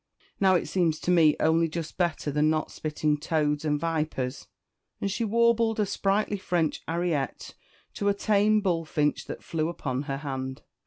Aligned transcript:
Now 0.39 0.55
it 0.55 0.67
seems 0.67 0.99
to 1.01 1.11
me 1.11 1.35
only 1.39 1.67
just 1.67 1.95
better 1.95 2.31
than 2.31 2.49
not 2.49 2.71
spitting 2.71 3.19
toads 3.19 3.63
and 3.63 3.79
vipers." 3.79 4.47
And 4.99 5.11
she 5.11 5.23
warbled 5.23 5.79
a 5.79 5.85
sprightly 5.85 6.37
French 6.39 6.81
ariette 6.87 7.53
to 7.93 8.09
a 8.09 8.13
tame 8.15 8.61
bullfinch 8.61 9.25
that 9.25 9.43
flew 9.43 9.69
upon 9.69 10.01
her 10.09 10.17
hand. 10.17 10.63